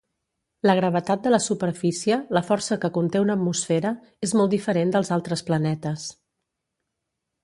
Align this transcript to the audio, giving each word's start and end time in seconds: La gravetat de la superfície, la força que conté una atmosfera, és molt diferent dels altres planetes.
La 0.67 0.73
gravetat 0.77 1.19
de 1.25 1.33
la 1.33 1.39
superfície, 1.47 2.15
la 2.37 2.41
força 2.47 2.77
que 2.85 2.91
conté 2.95 3.21
una 3.25 3.35
atmosfera, 3.39 3.91
és 4.29 4.33
molt 4.39 4.55
diferent 4.55 4.95
dels 4.97 5.13
altres 5.17 5.45
planetes. 5.51 6.07